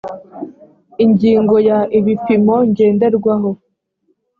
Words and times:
ingingo 1.03 1.55
ya 1.67 1.79
ibipimo 1.97 2.55
ngenderwaho 2.69 3.51